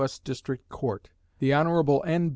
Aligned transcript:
S. 0.03 0.17
District 0.17 0.67
Court. 0.67 1.09
The 1.37 1.53
Hon. 1.53 2.01
N. 2.07 2.29